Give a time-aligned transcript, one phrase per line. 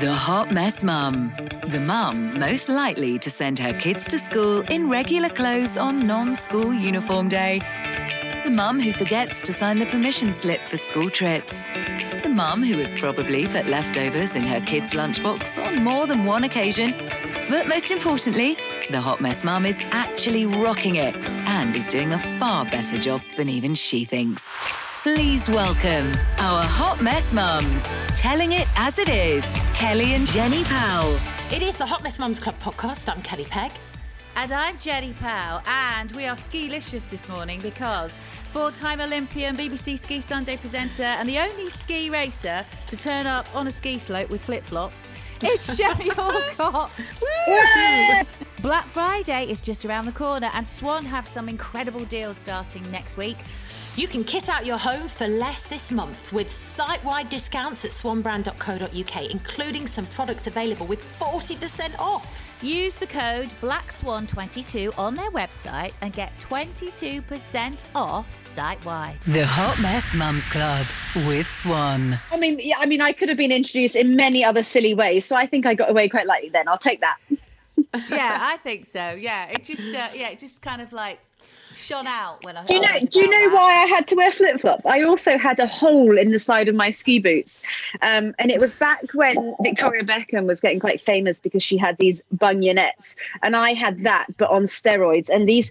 [0.00, 1.34] The Hot Mess Mum.
[1.68, 6.34] The mum most likely to send her kids to school in regular clothes on non
[6.34, 7.60] school uniform day.
[8.42, 11.66] The mum who forgets to sign the permission slip for school trips.
[12.22, 16.44] The mum who has probably put leftovers in her kid's lunchbox on more than one
[16.44, 16.94] occasion.
[17.50, 18.56] But most importantly,
[18.90, 23.20] the Hot Mess Mum is actually rocking it and is doing a far better job
[23.36, 24.48] than even she thinks.
[25.02, 29.44] Please welcome our Hot Mess Mums, telling it as it is,
[29.74, 31.16] Kelly and Jenny Powell.
[31.52, 33.12] It is the Hot Mess Mums Club podcast.
[33.12, 33.72] I'm Kelly Pegg.
[34.36, 40.20] And I'm Jenny Powell, and we are skilicious this morning because four-time Olympian, BBC Ski
[40.20, 44.40] Sunday presenter, and the only ski racer to turn up on a ski slope with
[44.44, 46.92] flip-flops, it's Chemmy Alcott.
[48.62, 53.16] Black Friday is just around the corner, and Swan have some incredible deals starting next
[53.16, 53.38] week.
[53.94, 59.30] You can kit out your home for less this month with site-wide discounts at swanbrand.co.uk,
[59.30, 62.58] including some products available with 40% off.
[62.62, 69.20] Use the code BlackSwan22 on their website and get 22% off site-wide.
[69.26, 70.86] The Hot Mess Mums Club
[71.26, 72.18] with Swan.
[72.30, 75.26] I mean, yeah, I mean, I could have been introduced in many other silly ways,
[75.26, 76.48] so I think I got away quite lightly.
[76.48, 77.18] Then I'll take that.
[78.08, 79.18] yeah, I think so.
[79.20, 81.18] Yeah, it just, uh, yeah, it just kind of like
[81.74, 82.64] shone out when I.
[82.64, 82.98] Do you know?
[83.10, 84.86] Do you know why I had to wear flip flops?
[84.86, 87.64] I also had a hole in the side of my ski boots,
[88.02, 91.96] um, and it was back when Victoria Beckham was getting quite famous because she had
[91.98, 95.28] these bunionettes, and I had that but on steroids.
[95.28, 95.70] And these,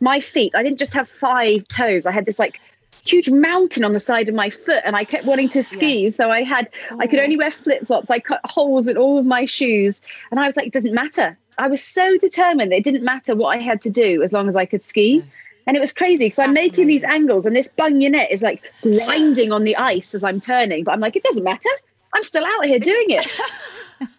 [0.00, 2.06] my feet, I didn't just have five toes.
[2.06, 2.60] I had this like
[3.04, 6.04] huge mountain on the side of my foot and I kept wanting to ski.
[6.04, 6.10] Yeah.
[6.10, 8.10] So I had, I could only wear flip flops.
[8.10, 10.02] I cut holes in all of my shoes.
[10.30, 11.38] And I was like, it doesn't matter.
[11.58, 14.48] I was so determined that it didn't matter what I had to do as long
[14.48, 15.24] as I could ski.
[15.66, 19.52] And it was crazy because I'm making these angles and this bunionette is like grinding
[19.52, 20.84] on the ice as I'm turning.
[20.84, 21.68] But I'm like, it doesn't matter.
[22.14, 23.26] I'm still out here doing it.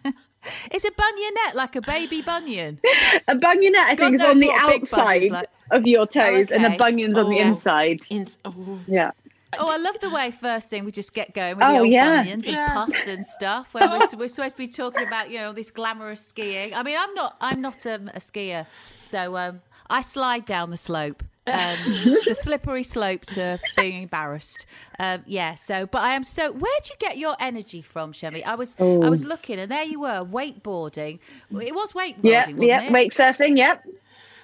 [0.04, 0.14] it.
[0.72, 2.80] Is a bunionette like a baby bunion?
[3.28, 5.50] a bunionette, I think, is on the outside like.
[5.70, 6.54] of your toes, oh, okay.
[6.54, 7.48] and the bunion's oh, on the oh, yeah.
[7.48, 8.00] inside.
[8.08, 8.78] In- oh.
[8.86, 9.10] Yeah.
[9.58, 11.88] Oh, I love the way first thing we just get going with oh, the old
[11.88, 12.22] yeah.
[12.22, 12.72] bunions and yeah.
[12.72, 13.74] puffs and stuff.
[13.74, 16.74] Where we're, we're, supposed to be talking about you know this glamorous skiing.
[16.74, 18.66] I mean, I'm not I'm not um, a skier,
[19.00, 21.24] so um, I slide down the slope.
[21.46, 21.76] Um,
[22.26, 24.66] the slippery slope to being embarrassed.
[25.00, 25.56] Um, yeah.
[25.56, 26.52] So, but I am so.
[26.52, 28.44] Where'd you get your energy from, Chemmy?
[28.44, 31.18] I was I was looking, and there you were, wakeboarding.
[31.50, 32.92] It was wakeboarding, yeah, yeah, it?
[32.92, 33.58] wake surfing.
[33.58, 33.84] Yep.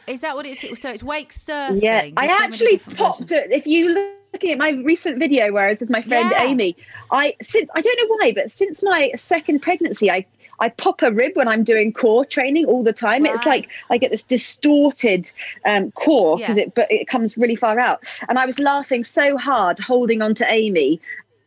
[0.08, 0.80] Is that what it's?
[0.80, 1.82] So it's wake surfing.
[1.82, 3.30] Yeah, There's I so actually popped.
[3.30, 3.52] it.
[3.52, 6.44] If you looking at my recent video where I was with my friend yeah.
[6.44, 6.76] Amy,
[7.10, 10.26] I since I don't know why, but since my second pregnancy, I
[10.60, 13.22] I pop a rib when I'm doing core training all the time.
[13.22, 13.34] Right.
[13.34, 15.32] It's like I get this distorted
[15.64, 16.64] um, core because yeah.
[16.64, 18.04] it but it comes really far out.
[18.28, 21.00] And I was laughing so hard holding on to Amy,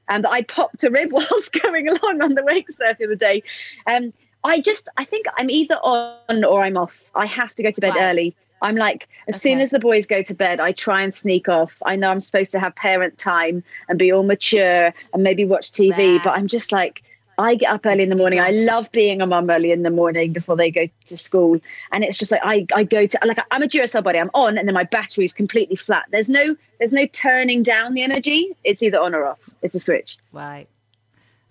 [0.07, 3.43] and I popped a rib whilst going along on the wake surf the other day.
[3.85, 4.13] Um,
[4.43, 7.11] I just I think I'm either on or I'm off.
[7.13, 8.35] I have to go to bed early.
[8.61, 9.51] I'm like, as okay.
[9.51, 11.77] soon as the boys go to bed, I try and sneak off.
[11.85, 15.71] I know I'm supposed to have parent time and be all mature and maybe watch
[15.71, 17.03] TV, but I'm just like,
[17.39, 18.41] I get up early in the morning.
[18.41, 21.59] I love being a mum early in the morning before they go to school.
[21.93, 24.19] And it's just like I, I go to like I'm a Duracell body.
[24.19, 26.03] I'm on and then my battery is completely flat.
[26.11, 28.51] There's no there's no turning down the energy.
[28.65, 29.39] It's either on or off.
[29.61, 30.17] It's a switch.
[30.33, 30.67] Right.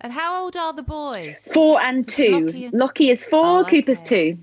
[0.00, 1.48] And how old are the boys?
[1.52, 2.46] Four and two.
[2.46, 3.80] Lockie, Lockie is four, oh, okay.
[3.80, 4.38] Cooper's two.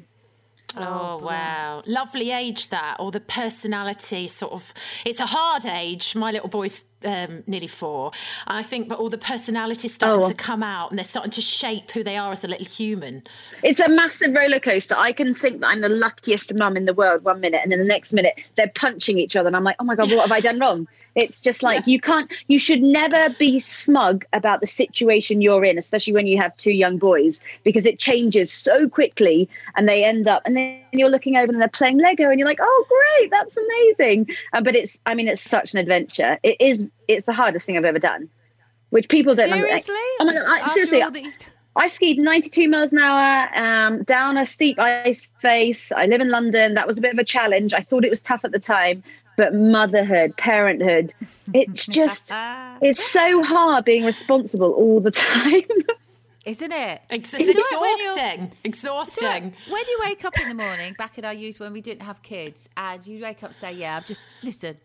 [0.77, 1.83] Oh, oh wow.
[1.87, 4.73] Lovely age that, or the personality sort of.
[5.05, 6.15] It's a hard age.
[6.15, 8.11] My little boy's um, nearly four.
[8.47, 10.29] I think, but all the personalities starting oh.
[10.29, 13.23] to come out and they're starting to shape who they are as a little human.
[13.63, 14.95] It's a massive roller coaster.
[14.97, 17.79] I can think that I'm the luckiest mum in the world one minute, and then
[17.79, 20.31] the next minute they're punching each other, and I'm like, oh my god, what have
[20.31, 20.87] I done wrong?
[21.15, 21.93] It's just like yeah.
[21.93, 26.37] you can't, you should never be smug about the situation you're in, especially when you
[26.37, 29.47] have two young boys, because it changes so quickly
[29.77, 32.47] and they end up, and then you're looking over and they're playing Lego and you're
[32.47, 34.29] like, oh, great, that's amazing.
[34.51, 36.37] Uh, but it's, I mean, it's such an adventure.
[36.43, 38.29] It is, it's the hardest thing I've ever done,
[38.89, 39.95] which people don't Seriously?
[40.19, 41.03] Oh my God, I, seriously.
[41.77, 45.91] I skied 92 miles an hour um, down a steep ice face.
[45.91, 46.73] I live in London.
[46.73, 47.73] That was a bit of a challenge.
[47.73, 49.03] I thought it was tough at the time,
[49.35, 51.13] but motherhood, parenthood,
[51.53, 52.31] it's just,
[52.81, 55.63] it's so hard being responsible all the time.
[56.45, 57.01] Isn't it?
[57.09, 58.39] Ex- it's exhausting.
[58.39, 59.53] When exhausting.
[59.67, 62.21] When you wake up in the morning, back in our youth when we didn't have
[62.21, 64.77] kids, and you wake up and say, Yeah, I've just, listen,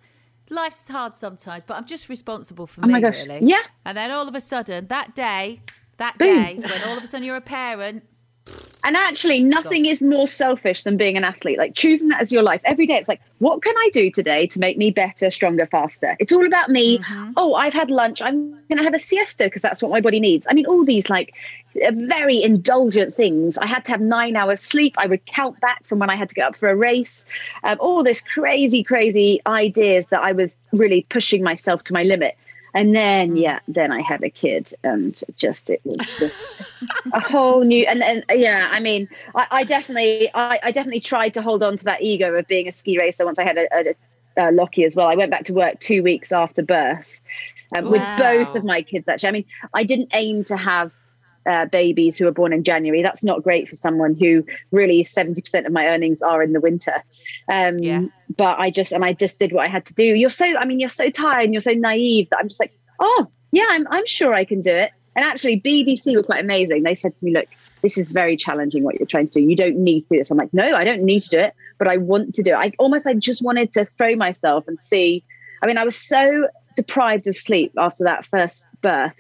[0.51, 3.41] life's hard sometimes, but I'm just responsible for oh me, really.
[3.43, 3.61] Yeah.
[3.85, 5.63] And then all of a sudden, that day,
[5.97, 8.05] that day, when all of a sudden you're a parent,
[8.83, 11.59] and actually, nothing is more selfish than being an athlete.
[11.59, 12.97] Like choosing that as your life every day.
[12.97, 16.17] It's like, what can I do today to make me better, stronger, faster?
[16.19, 16.99] It's all about me.
[16.99, 17.33] Mm-hmm.
[17.37, 18.23] Oh, I've had lunch.
[18.23, 20.47] I'm going to have a siesta because that's what my body needs.
[20.49, 21.35] I mean, all these like
[21.87, 23.59] uh, very indulgent things.
[23.59, 24.95] I had to have nine hours sleep.
[24.97, 27.27] I would count back from when I had to get up for a race.
[27.65, 32.37] Um, all this crazy, crazy ideas that I was really pushing myself to my limit.
[32.75, 33.43] And then, mm.
[33.43, 36.63] yeah, then I had a kid, and just it was just
[37.13, 37.85] a whole new.
[37.87, 41.77] And then, yeah, I mean, I, I definitely, I, I, definitely tried to hold on
[41.79, 43.25] to that ego of being a ski racer.
[43.25, 43.95] Once I had a, a,
[44.37, 47.21] a Lockie as well, I went back to work two weeks after birth
[47.77, 47.91] um, wow.
[47.91, 49.09] with both of my kids.
[49.09, 49.45] Actually, I mean,
[49.75, 50.95] I didn't aim to have
[51.47, 53.03] uh, babies who are born in January.
[53.03, 57.03] That's not great for someone who really 70% of my earnings are in the winter.
[57.51, 58.03] Um, yeah.
[58.37, 60.03] But I just, and I just did what I had to do.
[60.03, 62.73] You're so, I mean, you're so tired and you're so naive that I'm just like,
[62.99, 64.91] oh, yeah, I'm, I'm sure I can do it.
[65.17, 66.85] And actually, BBC were quite amazing.
[66.85, 67.47] They said to me, look,
[67.83, 69.41] this is very challenging what you're trying to do.
[69.41, 70.31] You don't need to do this.
[70.31, 72.57] I'm like, no, I don't need to do it, but I want to do it.
[72.57, 75.25] I almost, I just wanted to throw myself and see.
[75.63, 76.47] I mean, I was so
[76.77, 79.17] deprived of sleep after that first birth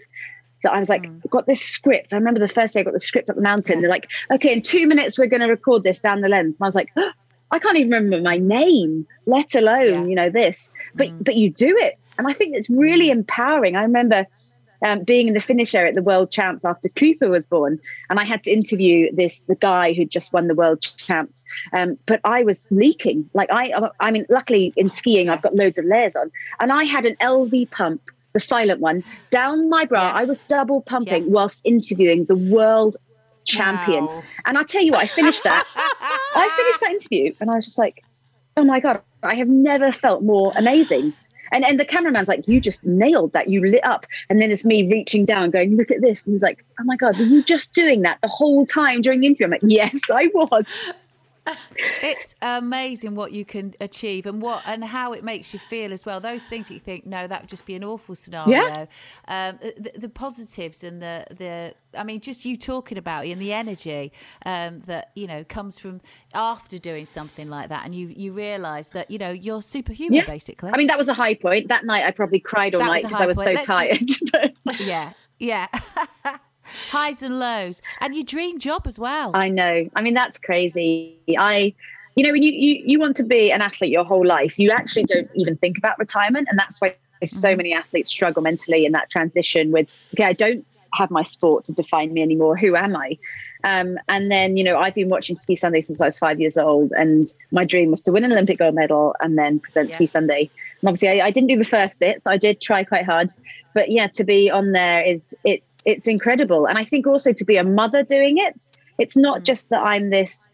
[0.62, 1.30] that I was like, mm.
[1.30, 2.12] got this script.
[2.12, 3.76] I remember the first day I got the script up the mountain.
[3.76, 3.80] Yeah.
[3.82, 6.56] They're like, okay, in two minutes we're going to record this down the lens.
[6.56, 7.10] And I was like, oh,
[7.52, 10.04] I can't even remember my name, let alone yeah.
[10.06, 10.72] you know this.
[10.94, 11.24] But mm.
[11.24, 13.12] but you do it, and I think it's really mm.
[13.12, 13.76] empowering.
[13.76, 14.26] I remember.
[14.82, 17.78] Um, being in the finish area at the world champs after Cooper was born,
[18.08, 21.44] and I had to interview this the guy who just won the world champs.
[21.74, 25.76] Um, but I was leaking, like I, I mean, luckily in skiing I've got loads
[25.76, 28.00] of layers on, and I had an Elvie pump
[28.32, 30.08] the silent one, down my bra.
[30.08, 30.14] Yes.
[30.16, 31.32] I was double pumping yes.
[31.32, 32.96] whilst interviewing the world
[33.44, 34.06] champion.
[34.06, 34.22] Wow.
[34.46, 35.64] And I tell you what, I finished that.
[35.76, 38.04] I finished that interview and I was just like,
[38.56, 41.12] oh my God, I have never felt more amazing.
[41.52, 43.48] And and the cameraman's like, you just nailed that.
[43.48, 44.06] You lit up.
[44.28, 46.22] And then it's me reaching down, going, look at this.
[46.24, 49.20] And he's like, oh my God, were you just doing that the whole time during
[49.20, 49.46] the interview?
[49.46, 50.64] I'm like, yes, I was
[52.02, 56.04] it's amazing what you can achieve and what and how it makes you feel as
[56.04, 56.20] well.
[56.20, 58.50] Those things that you think, no, that would just be an awful scenario.
[58.50, 58.87] Yeah.
[59.28, 63.40] Um, the, the, positives and the the I mean, just you talking about it and
[63.40, 64.12] the energy
[64.44, 66.00] um, that you know comes from
[66.34, 70.25] after doing something like that, and you you realise that you know you're superhuman yeah.
[70.25, 70.70] basically.
[70.72, 71.69] I mean, that was a high point.
[71.69, 73.48] That night, I probably cried all that night because I was point.
[73.48, 74.81] so Let's, tired.
[74.81, 75.66] yeah, yeah.
[76.90, 79.31] highs and lows, and your dream job as well.
[79.34, 79.88] I know.
[79.94, 81.17] I mean, that's crazy.
[81.38, 81.75] I,
[82.17, 84.70] you know, when you, you, you want to be an athlete your whole life, you
[84.70, 86.49] actually don't even think about retirement.
[86.50, 86.94] And that's why
[87.26, 87.56] so mm-hmm.
[87.58, 91.73] many athletes struggle mentally in that transition with, okay, I don't have my sport to
[91.73, 92.56] define me anymore.
[92.56, 93.18] Who am I?
[93.64, 96.57] Um, and then, you know, I've been watching Ski Sunday since I was five years
[96.57, 99.95] old, and my dream was to win an Olympic gold medal and then present yeah.
[99.97, 100.50] Ski Sunday.
[100.81, 103.33] And obviously, I, I, didn't do the first bit, so I did try quite hard.
[103.75, 107.45] But yeah, to be on there is it's it's incredible, and I think also to
[107.45, 109.45] be a mother doing it, it's not mm.
[109.45, 110.50] just that I'm this,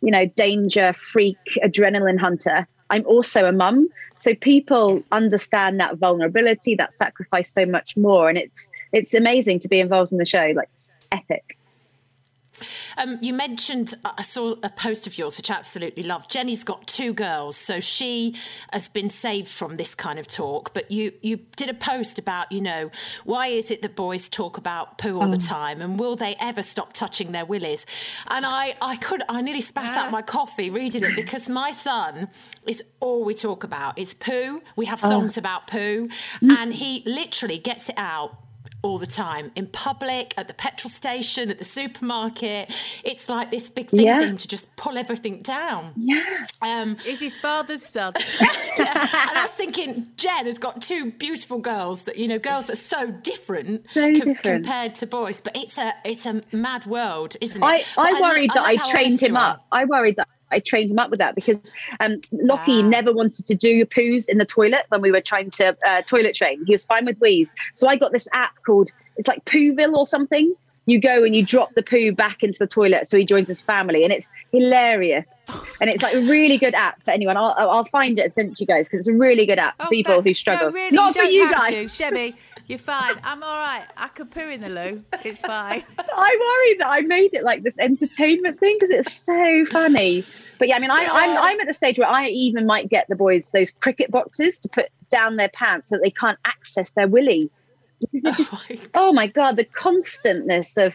[0.00, 2.66] you know, danger freak adrenaline hunter.
[2.90, 8.36] I'm also a mum, so people understand that vulnerability, that sacrifice so much more, and
[8.36, 10.52] it's it's amazing to be involved in the show.
[10.54, 10.68] Like
[11.12, 11.56] epic.
[12.98, 16.28] Um, you mentioned, uh, I saw a post of yours, which I absolutely love.
[16.28, 18.36] Jenny's got two girls, so she
[18.72, 20.72] has been saved from this kind of talk.
[20.74, 22.90] But you, you did a post about, you know,
[23.24, 25.40] why is it that boys talk about poo all the oh.
[25.40, 27.86] time, and will they ever stop touching their willies?
[28.30, 32.28] And I, I could, I nearly spat out my coffee reading it because my son
[32.66, 34.62] is all we talk about is poo.
[34.76, 35.08] We have oh.
[35.08, 35.40] songs oh.
[35.40, 36.08] about poo,
[36.40, 36.52] mm.
[36.52, 38.36] and he literally gets it out
[38.82, 42.72] all the time in public, at the petrol station, at the supermarket.
[43.04, 44.20] It's like this big thing yeah.
[44.20, 45.92] for him to just pull everything down.
[45.96, 46.24] Yeah.
[46.60, 48.12] Um, is his father's son.
[48.40, 49.08] yeah.
[49.28, 52.74] And I was thinking, Jen has got two beautiful girls that you know, girls that
[52.74, 54.64] are so different, so com- different.
[54.64, 55.40] compared to boys.
[55.40, 57.66] But it's a it's a mad world, isn't it?
[57.66, 59.66] I, I worried I, that I, I trained him up.
[59.70, 62.88] I worried that I trained him up with that because um, Lockie wow.
[62.88, 66.34] never wanted to do poos in the toilet when we were trying to uh, toilet
[66.34, 66.64] train.
[66.66, 67.54] He was fine with wheeze.
[67.74, 70.54] So I got this app called, it's like Pooville or something.
[70.86, 73.60] You go and you drop the poo back into the toilet so he joins his
[73.60, 74.02] family.
[74.02, 75.46] And it's hilarious.
[75.80, 77.36] And it's like a really good app for anyone.
[77.36, 79.58] I'll, I'll find it and send it to you guys because it's a really good
[79.58, 80.68] app for oh, people who struggle.
[80.68, 81.96] No, really, Not you for you guys.
[81.96, 83.16] To, Chemmy, you're fine.
[83.24, 83.84] I'm all right.
[83.96, 85.04] I could poo in the loo.
[85.24, 85.82] It's fine.
[85.98, 90.24] I worry that I made it like this entertainment thing because it's so funny.
[90.58, 93.06] But yeah, I mean, I, I'm I'm at the stage where I even might get
[93.08, 96.92] the boys those cricket boxes to put down their pants so that they can't access
[96.92, 97.50] their willy
[98.00, 100.94] because they're oh just oh my, oh my god, the constantness of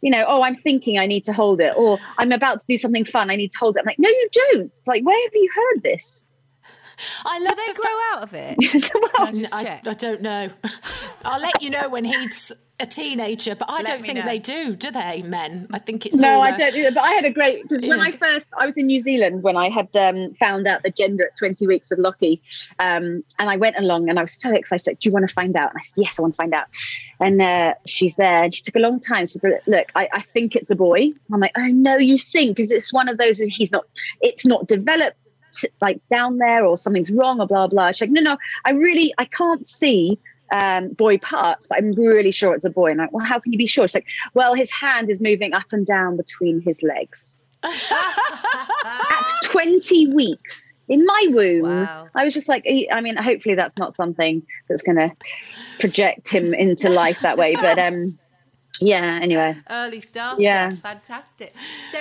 [0.00, 2.78] you know, oh, I'm thinking I need to hold it, or I'm about to do
[2.78, 3.80] something fun, I need to hold it.
[3.80, 4.66] I'm like, no, you don't.
[4.66, 6.24] It's like, where have you heard this?
[7.24, 8.90] I love Do they the grow fa- out of it?
[8.94, 10.50] well, I, I, don't know.
[11.24, 14.24] I'll let you know when he's a teenager, but I let don't think know.
[14.24, 15.66] they do, do they, men?
[15.72, 16.74] I think it's no, all, I don't.
[16.74, 17.90] Either, but I had a great because yeah.
[17.90, 20.90] when I first I was in New Zealand when I had um, found out the
[20.90, 22.40] gender at 20 weeks with Lockie,
[22.78, 24.86] um, and I went along and I was so excited.
[24.86, 25.70] Like, do you want to find out?
[25.70, 26.66] And I said, yes, I want to find out.
[27.20, 29.26] And uh, she's there, and she took a long time.
[29.26, 31.10] She said, look, I, I think it's a boy.
[31.32, 32.56] I'm like, oh no, you think?
[32.56, 33.38] Because it's one of those.
[33.38, 33.84] He's not.
[34.20, 35.18] It's not developed
[35.80, 37.90] like down there or something's wrong or blah blah.
[37.92, 40.18] She's like, no, no, I really I can't see
[40.52, 42.90] um, boy parts, but I'm really sure it's a boy.
[42.90, 43.86] And I'm like, well, how can you be sure?
[43.86, 47.36] She's like, well, his hand is moving up and down between his legs.
[47.62, 52.08] At 20 weeks in my womb, wow.
[52.14, 55.12] I was just like, I mean, hopefully that's not something that's going to
[55.78, 57.54] project him into life that way.
[57.54, 58.18] But um,
[58.80, 59.56] yeah, anyway.
[59.68, 60.40] Early start.
[60.40, 60.70] Yeah.
[60.70, 61.54] Fantastic.
[61.92, 61.98] So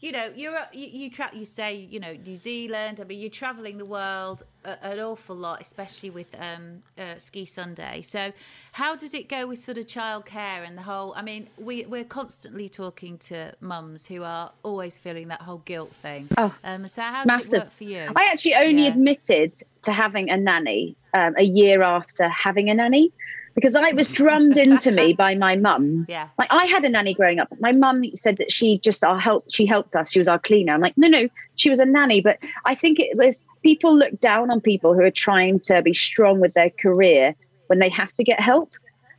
[0.00, 3.00] you know, you're you, you tra- you say you know New Zealand.
[3.00, 7.44] I mean, you're traveling the world a, an awful lot, especially with um, uh, Ski
[7.44, 8.02] Sunday.
[8.02, 8.32] So,
[8.72, 11.14] how does it go with sort of childcare and the whole?
[11.16, 15.94] I mean, we we're constantly talking to mums who are always feeling that whole guilt
[15.94, 16.28] thing.
[16.38, 17.54] Oh, um, so how does massive.
[17.54, 18.12] it work for you?
[18.14, 18.90] I actually only yeah.
[18.90, 23.10] admitted to having a nanny um, a year after having a nanny
[23.58, 26.06] because I was drummed into me by my mum.
[26.18, 26.28] Yeah.
[26.38, 27.52] Like I had a nanny growing up.
[27.60, 30.12] My mum said that she just our help she helped us.
[30.12, 30.74] She was our cleaner.
[30.74, 32.20] I'm like, no, no, she was a nanny.
[32.20, 35.92] But I think it was people look down on people who are trying to be
[35.92, 37.34] strong with their career
[37.66, 38.72] when they have to get help.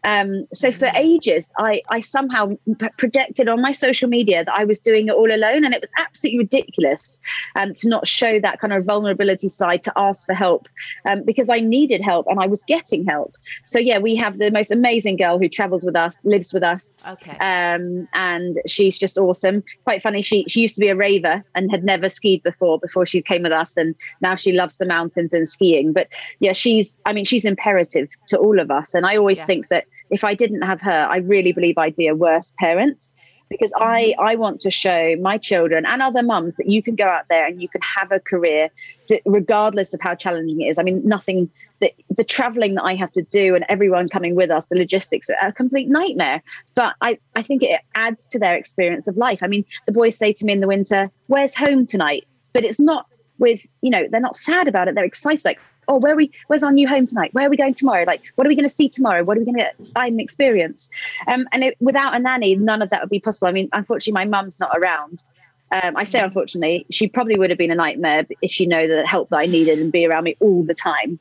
[0.03, 2.57] Um, so for ages, I, I somehow
[2.97, 5.89] projected on my social media that I was doing it all alone, and it was
[5.97, 7.19] absolutely ridiculous
[7.55, 10.67] um, to not show that kind of vulnerability side to ask for help
[11.09, 13.35] um, because I needed help and I was getting help.
[13.65, 17.01] So yeah, we have the most amazing girl who travels with us, lives with us,
[17.07, 19.63] okay, um, and she's just awesome.
[19.83, 20.21] Quite funny.
[20.21, 23.43] She she used to be a raver and had never skied before before she came
[23.43, 25.93] with us, and now she loves the mountains and skiing.
[25.93, 26.07] But
[26.39, 29.45] yeah, she's I mean she's imperative to all of us, and I always yeah.
[29.45, 33.07] think that if I didn't have her, I really believe I'd be a worse parent
[33.49, 34.13] because I.
[34.19, 37.47] I want to show my children and other mums that you can go out there
[37.47, 38.69] and you can have a career
[39.25, 40.77] regardless of how challenging it is.
[40.77, 44.51] I mean, nothing the, the traveling that I have to do and everyone coming with
[44.51, 46.41] us, the logistics are a complete nightmare.
[46.75, 49.39] But I, I think it adds to their experience of life.
[49.41, 52.27] I mean, the boys say to me in the winter, Where's home tonight?
[52.53, 53.05] But it's not
[53.37, 54.95] with, you know, they're not sad about it.
[54.95, 57.33] They're excited, like, oh, where we, where's our new home tonight?
[57.33, 58.05] Where are we going tomorrow?
[58.05, 59.23] Like, what are we going to see tomorrow?
[59.23, 60.89] What are we going to find and experience?
[61.27, 63.47] Um, and it, without a nanny, none of that would be possible.
[63.47, 65.25] I mean, unfortunately, my mum's not around.
[65.71, 69.05] Um, I say unfortunately, she probably would have been a nightmare if she knew the
[69.05, 71.19] help that I needed and be around me all the time.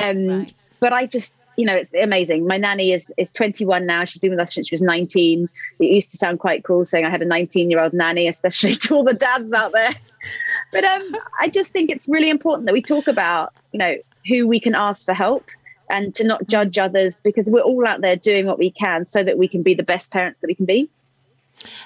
[0.00, 0.52] Um, right.
[0.80, 2.46] But I just, you know, it's amazing.
[2.46, 4.04] My nanny is is 21 now.
[4.04, 5.48] She's been with us since she was 19.
[5.80, 8.76] It used to sound quite cool saying I had a 19 year old nanny, especially
[8.86, 9.96] to all the dads out there.
[10.70, 13.96] But um, I just think it's really important that we talk about, you know,
[14.28, 15.46] who we can ask for help
[15.90, 19.22] and to not judge others because we're all out there doing what we can so
[19.22, 20.88] that we can be the best parents that we can be.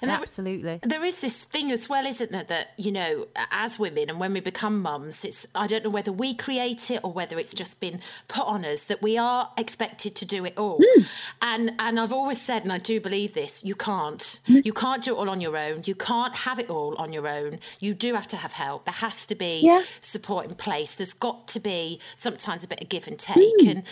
[0.00, 0.78] And Absolutely.
[0.78, 4.18] There, there is this thing as well, isn't there, that, you know, as women and
[4.20, 7.54] when we become mums, it's, I don't know whether we create it or whether it's
[7.54, 10.78] just been put on us that we are expected to do it all.
[10.78, 11.06] Mm.
[11.40, 14.40] And, and I've always said, and I do believe this, you can't.
[14.48, 14.64] Mm.
[14.64, 15.82] You can't do it all on your own.
[15.84, 17.58] You can't have it all on your own.
[17.80, 18.84] You do have to have help.
[18.84, 19.82] There has to be yeah.
[20.00, 20.94] support in place.
[20.94, 23.58] There's got to be sometimes a bit of give and take.
[23.60, 23.70] Mm.
[23.70, 23.82] And,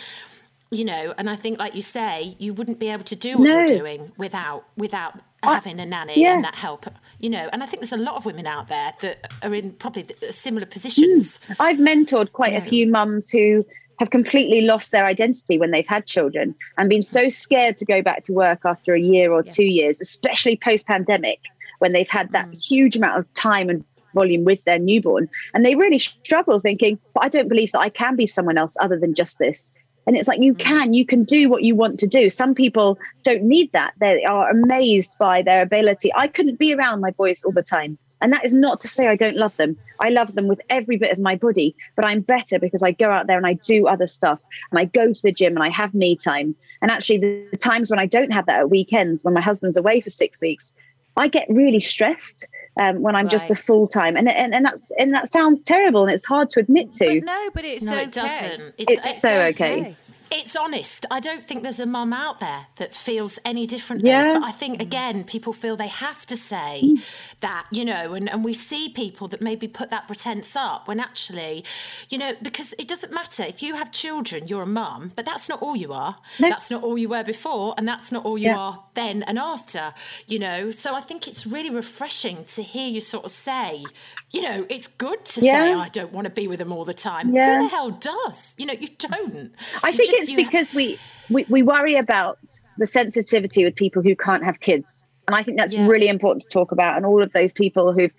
[0.69, 3.43] you know, and I think, like you say, you wouldn't be able to do what
[3.47, 3.57] no.
[3.57, 6.35] you're doing without without having a nanny yeah.
[6.35, 6.85] and that help
[7.19, 9.71] you know and i think there's a lot of women out there that are in
[9.73, 11.55] probably similar positions mm.
[11.59, 13.65] i've mentored quite a few mums who
[14.01, 18.01] have completely lost their identity when they've had children and been so scared to go
[18.01, 19.51] back to work after a year or yeah.
[19.51, 21.39] two years, especially post pandemic,
[21.77, 22.57] when they've had that mm.
[22.59, 25.29] huge amount of time and volume with their newborn.
[25.53, 28.75] And they really struggle thinking, but I don't believe that I can be someone else
[28.81, 29.71] other than just this.
[30.07, 30.59] And it's like, you mm.
[30.59, 32.29] can, you can do what you want to do.
[32.29, 33.93] Some people don't need that.
[33.99, 36.11] They are amazed by their ability.
[36.15, 37.97] I couldn't be around my boys all the time.
[38.21, 39.75] And that is not to say I don't love them.
[39.99, 43.09] I love them with every bit of my body, but I'm better because I go
[43.09, 44.39] out there and I do other stuff
[44.69, 46.55] and I go to the gym and I have me time.
[46.81, 49.77] And actually, the, the times when I don't have that at weekends, when my husband's
[49.77, 50.73] away for six weeks,
[51.17, 52.47] I get really stressed
[52.79, 53.31] um, when I'm right.
[53.31, 56.49] just a full time, and, and and that's and that sounds terrible, and it's hard
[56.51, 57.19] to admit to.
[57.19, 58.03] But no, but it's no, okay.
[58.03, 58.61] it doesn't.
[58.77, 59.79] It's, it's, it's so okay.
[59.81, 59.95] okay
[60.31, 61.05] it's honest.
[61.11, 64.09] I don't think there's a mum out there that feels any differently.
[64.09, 64.39] Yeah.
[64.39, 67.03] But I think, again, people feel they have to say mm.
[67.41, 70.99] that, you know, and, and we see people that maybe put that pretense up when
[70.99, 71.65] actually,
[72.09, 73.43] you know, because it doesn't matter.
[73.43, 76.17] If you have children, you're a mum, but that's not all you are.
[76.39, 76.49] No.
[76.49, 78.57] That's not all you were before, and that's not all you yeah.
[78.57, 79.93] are then and after,
[80.27, 80.71] you know.
[80.71, 83.83] So I think it's really refreshing to hear you sort of say,
[84.31, 85.63] you know, it's good to yeah.
[85.63, 87.35] say, I don't want to be with them all the time.
[87.35, 87.57] Yeah.
[87.57, 88.55] Who the hell does?
[88.57, 89.51] You know, you don't.
[89.83, 90.99] I you think it's because we,
[91.29, 92.39] we, we worry about
[92.77, 95.05] the sensitivity with people who can't have kids.
[95.27, 95.87] And I think that's yeah.
[95.87, 96.97] really important to talk about.
[96.97, 98.13] And all of those people who've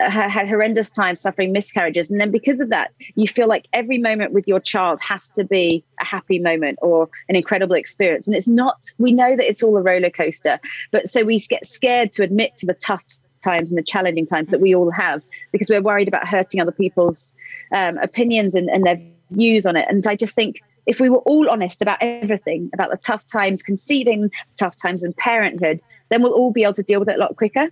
[0.00, 2.10] uh, had horrendous times suffering miscarriages.
[2.10, 5.44] And then because of that, you feel like every moment with your child has to
[5.44, 8.26] be a happy moment or an incredible experience.
[8.26, 10.58] And it's not, we know that it's all a roller coaster.
[10.90, 13.02] But so we get scared to admit to the tough
[13.42, 15.22] times and the challenging times that we all have
[15.52, 17.34] because we're worried about hurting other people's
[17.72, 18.98] um, opinions and, and their
[19.30, 19.86] views on it.
[19.88, 23.62] And I just think if we were all honest about everything, about the tough times
[23.62, 27.20] conceiving, tough times in parenthood, then we'll all be able to deal with it a
[27.20, 27.68] lot quicker.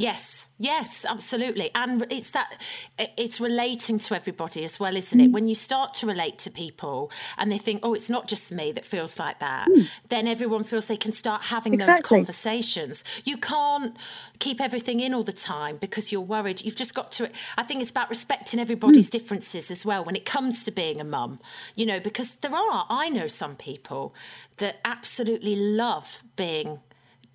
[0.00, 1.72] Yes, yes, absolutely.
[1.74, 2.62] And it's that
[3.16, 5.30] it's relating to everybody as well, isn't it?
[5.30, 5.32] Mm.
[5.32, 8.70] When you start to relate to people and they think, oh, it's not just me
[8.70, 9.88] that feels like that, mm.
[10.08, 11.94] then everyone feels they can start having exactly.
[11.94, 13.02] those conversations.
[13.24, 13.96] You can't
[14.38, 16.62] keep everything in all the time because you're worried.
[16.62, 19.10] You've just got to, I think it's about respecting everybody's mm.
[19.18, 21.40] differences as well when it comes to being a mum,
[21.74, 24.14] you know, because there are, I know some people
[24.58, 26.78] that absolutely love being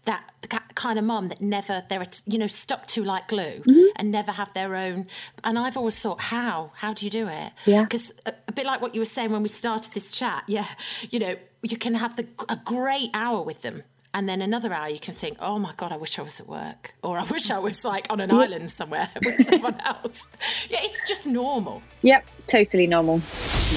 [0.05, 0.33] that
[0.75, 3.85] kind of mum that never they're you know stuck to like glue mm-hmm.
[3.95, 5.07] and never have their own
[5.43, 6.71] and i've always thought how?
[6.75, 7.53] How do you do it?
[7.65, 7.83] Yeah.
[7.83, 10.67] Because a, a, bit like what you were saying when we started this chat yeah
[11.09, 13.83] you know you can have the a great hour with them
[14.13, 16.47] and then another hour you can think oh my god i wish i was at
[16.47, 20.27] work or i wish i was like on an island somewhere with someone else.
[20.69, 21.81] Yeah it's just normal.
[22.01, 23.17] Yep totally normal.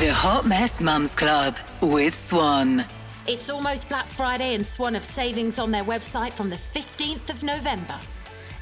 [0.00, 2.84] The hot mess mums club with swan
[3.28, 7.42] it's almost Black Friday, and Swan have savings on their website from the 15th of
[7.42, 7.98] November.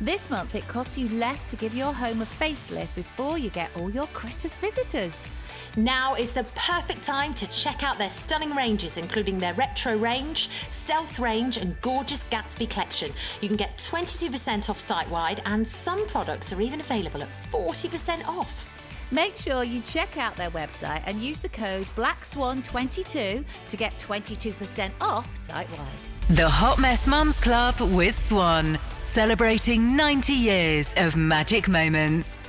[0.00, 3.70] This month, it costs you less to give your home a facelift before you get
[3.77, 5.27] all your Christmas visitors.
[5.77, 10.50] Now is the perfect time to check out their stunning ranges, including their retro range,
[10.70, 13.12] stealth range, and gorgeous Gatsby collection.
[13.40, 18.27] You can get 22% off site wide, and some products are even available at 40%
[18.27, 18.74] off.
[19.11, 24.90] Make sure you check out their website and use the code BlackSwan22 to get 22%
[25.01, 25.88] off site wide.
[26.31, 32.43] The Hot Mess Mums Club with Swan, celebrating 90 years of magic moments.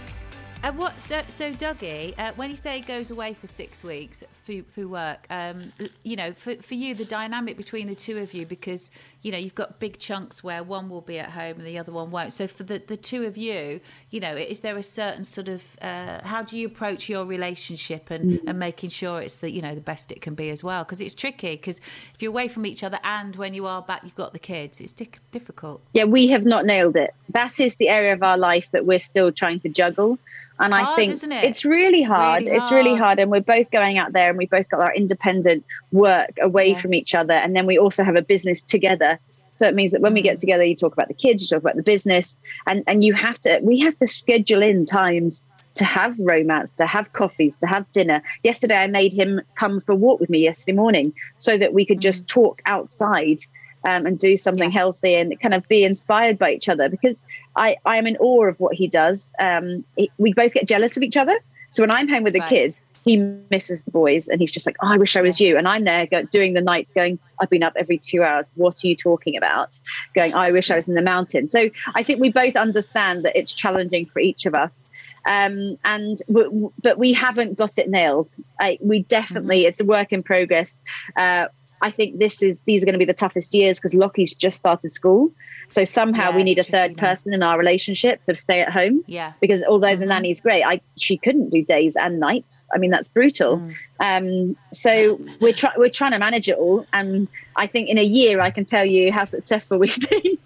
[0.64, 1.00] And what?
[1.00, 4.88] So, so Dougie, uh, when you say he goes away for six weeks through, through
[4.88, 8.90] work, um, you know, for, for you, the dynamic between the two of you, because
[9.26, 11.92] you know you've got big chunks where one will be at home and the other
[11.92, 12.32] one won't.
[12.32, 15.76] So for the the two of you, you know, is there a certain sort of
[15.82, 18.48] uh, how do you approach your relationship and mm.
[18.48, 20.84] and making sure it's the you know the best it can be as well?
[20.84, 21.56] Because it's tricky.
[21.56, 21.80] Because
[22.14, 24.80] if you're away from each other and when you are back, you've got the kids.
[24.80, 25.82] It's di- difficult.
[25.94, 27.16] Yeah, we have not nailed it.
[27.30, 30.20] That is the area of our life that we're still trying to juggle
[30.60, 31.44] and hard, I think it?
[31.44, 32.44] it's really hard.
[32.44, 32.64] really hard.
[32.64, 33.20] It's really hard.
[33.20, 36.80] And we're both going out there and we both got our independent work away yeah.
[36.80, 37.34] from each other.
[37.34, 39.15] And then we also have a business together.
[39.58, 41.62] So it means that when we get together, you talk about the kids, you talk
[41.62, 42.38] about the business,
[42.68, 45.44] and, and you have to, we have to schedule in times
[45.76, 48.22] to have romance, to have coffees, to have dinner.
[48.44, 51.86] Yesterday, I made him come for a walk with me yesterday morning so that we
[51.86, 52.28] could just mm.
[52.28, 53.40] talk outside
[53.88, 54.78] um, and do something yeah.
[54.78, 57.24] healthy and kind of be inspired by each other because
[57.56, 59.34] I, I am in awe of what he does.
[59.40, 61.38] Um, it, we both get jealous of each other.
[61.70, 62.50] So when I'm home with the nice.
[62.50, 63.18] kids, he
[63.52, 65.58] misses the boys and he's just like, oh, I wish I was you.
[65.58, 68.52] And I'm there go, doing the nights going, I've been up every two hours.
[68.56, 69.70] What are you talking about?
[70.16, 71.52] Going, I wish I was in the mountains.
[71.52, 74.92] So I think we both understand that it's challenging for each of us.
[75.28, 78.32] Um, and but we haven't got it nailed.
[78.60, 79.68] I, we definitely, mm-hmm.
[79.68, 80.82] it's a work in progress.
[81.16, 81.46] Uh,
[81.82, 84.58] I think this is these are going to be the toughest years because Lockie's just
[84.58, 85.32] started school.
[85.70, 89.04] So somehow yeah, we need a third person in our relationship to stay at home.
[89.08, 89.34] Yeah.
[89.42, 90.00] Because although mm-hmm.
[90.00, 92.68] the nanny's great, I she couldn't do days and nights.
[92.74, 93.58] I mean that's brutal.
[93.58, 93.76] Mm.
[94.00, 98.04] Um, so we're trying we're trying to manage it all, and I think in a
[98.04, 100.38] year I can tell you how successful we've been.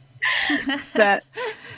[0.96, 1.24] but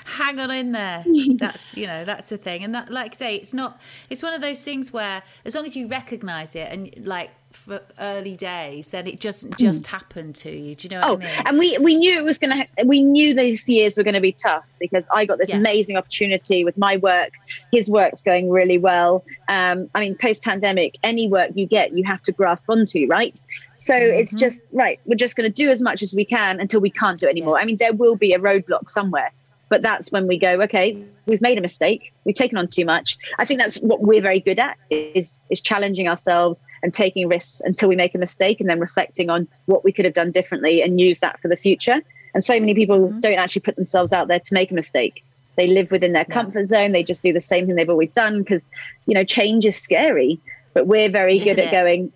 [0.06, 1.04] hang on in there.
[1.40, 3.82] That's you know that's the thing, and that like I say, it's not.
[4.10, 7.82] It's one of those things where as long as you recognise it and like for
[8.00, 9.54] early days, then it just hmm.
[9.58, 10.76] just happened to you.
[10.76, 11.02] Do you know?
[11.04, 11.30] oh, I mean?
[11.46, 12.58] and we we knew it was gonna.
[12.58, 15.58] Ha- we knew these years were going to be tough because I got this yeah.
[15.58, 17.34] amazing opportunity with my work.
[17.72, 19.24] His work's going really well.
[19.50, 23.38] Um, I mean, post pandemic, any work you get, you have to grasp onto, right?
[23.76, 24.20] So mm-hmm.
[24.20, 25.00] it's just right.
[25.06, 27.58] We're just going to do as much as we can until we can't do anymore.
[27.58, 27.64] Yeah.
[27.64, 29.32] I mean, there will be a roadblock somewhere
[29.72, 32.14] but that's when we go, okay, we've made a mistake.
[32.26, 33.18] We've taken on too much.
[33.40, 37.62] I think that's what we're very good at is is challenging ourselves and taking risks
[37.64, 40.82] until we make a mistake and then reflecting on what we could have done differently
[40.82, 42.02] and use that for the future.
[42.34, 43.22] And so many people mm-hmm.
[43.22, 45.24] don't actually put themselves out there to make a mistake.
[45.56, 46.92] They live within their comfort zone.
[46.92, 48.70] They just do the same thing they've always done because,
[49.06, 50.38] you know, change is scary.
[50.74, 51.72] But we're very Isn't good at it?
[51.72, 52.12] going,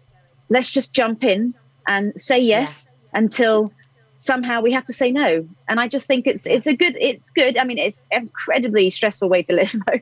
[0.50, 1.54] let's just jump in
[1.88, 3.20] and say yes yeah.
[3.20, 3.72] until
[4.17, 5.47] somehow we have to say no.
[5.67, 7.58] And I just think it's it's a good it's good.
[7.58, 9.99] I mean, it's incredibly stressful way to live though.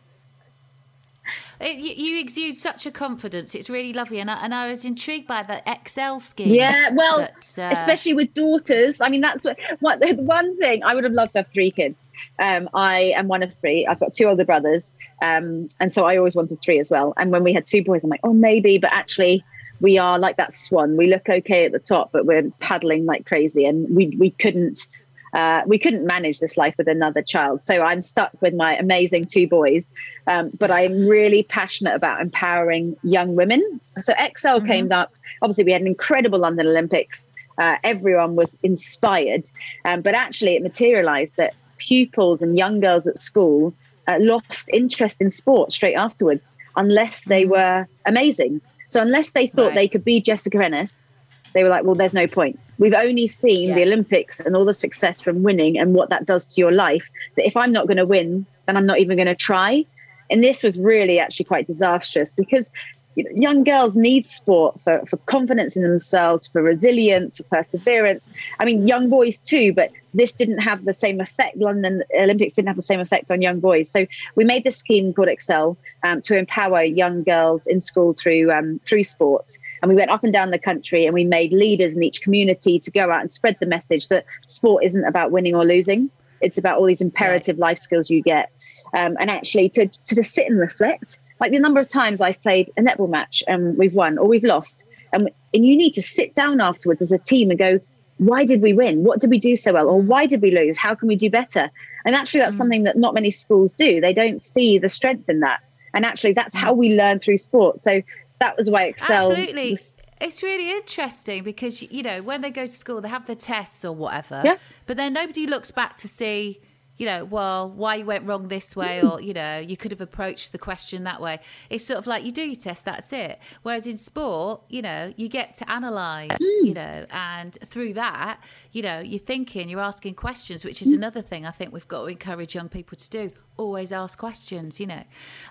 [1.60, 3.56] It, you exude such a confidence.
[3.56, 6.54] It's really lovely, and I, and I was intrigued by the Excel scheme.
[6.54, 7.70] Yeah, well, that, uh...
[7.72, 9.00] especially with daughters.
[9.00, 11.72] I mean, that's what, what the one thing I would have loved to have three
[11.72, 12.10] kids.
[12.40, 13.88] Um, I am one of three.
[13.88, 17.14] I've got two older brothers, um, and so I always wanted three as well.
[17.16, 19.46] And when we had two boys, I'm like, oh, maybe, but actually,
[19.82, 20.98] we are like that swan.
[20.98, 24.88] We look okay at the top, but we're paddling like crazy, and we we couldn't
[25.34, 27.62] uh, we couldn't manage this life with another child.
[27.62, 29.92] So I'm stuck with my amazing two boys.
[30.28, 33.82] Um, but I'm really passionate about empowering young women.
[34.00, 34.68] So Excel mm-hmm.
[34.68, 35.14] came up.
[35.42, 37.32] Obviously, we had an incredible London Olympics.
[37.58, 39.48] Uh, everyone was inspired,
[39.86, 43.74] um, but actually, it materialized that pupils and young girls at school
[44.08, 47.52] uh, lost interest in sport straight afterwards, unless they mm-hmm.
[47.52, 48.60] were amazing.
[48.94, 49.76] So unless they thought right.
[49.76, 51.10] they could be Jessica Ennis,
[51.54, 52.60] they were like, well, there's no point.
[52.78, 53.76] We've only seen yeah.
[53.76, 57.10] the Olympics and all the success from winning and what that does to your life.
[57.36, 59.84] That if I'm not going to win, then I'm not even going to try.
[60.30, 62.72] And this was really actually quite disastrous because
[63.16, 68.32] you know, young girls need sport for, for confidence in themselves, for resilience, for perseverance.
[68.60, 71.58] I mean, young boys too, but this didn't have the same effect.
[71.58, 73.90] London Olympics didn't have the same effect on young boys.
[73.90, 78.52] So we made this scheme called Excel um, to empower young girls in school through
[78.52, 79.52] um, through sport.
[79.82, 82.80] And we went up and down the country and we made leaders in each community
[82.80, 86.10] to go out and spread the message that sport isn't about winning or losing.
[86.40, 88.52] It's about all these imperative life skills you get.
[88.96, 92.42] Um, and actually to, to, to sit and reflect like the number of times I've
[92.42, 96.02] played a netball match and we've won or we've lost, and and you need to
[96.02, 97.82] sit down afterwards as a team and go,
[98.18, 99.04] why did we win?
[99.04, 99.90] What did we do so well?
[99.90, 100.78] Or why did we lose?
[100.78, 101.70] How can we do better?
[102.06, 102.60] And actually, that's mm.
[102.60, 104.00] something that not many schools do.
[104.00, 105.60] They don't see the strength in that.
[105.94, 107.82] And actually, that's how we learn through sport.
[107.82, 108.02] So
[108.40, 109.30] that was why Excel.
[109.30, 109.72] Absolutely.
[109.72, 113.36] Was, it's really interesting because you know when they go to school they have their
[113.36, 114.56] tests or whatever yeah.
[114.86, 116.62] but then nobody looks back to see
[116.98, 120.02] you know, well, why you went wrong this way, or, you know, you could have
[120.02, 121.40] approached the question that way.
[121.70, 123.40] It's sort of like you do your test, that's it.
[123.64, 126.68] Whereas in sport, you know, you get to analyse, mm.
[126.68, 131.22] you know, and through that, you know, you're thinking, you're asking questions, which is another
[131.22, 133.32] thing I think we've got to encourage young people to do.
[133.58, 135.04] Always ask questions, you know.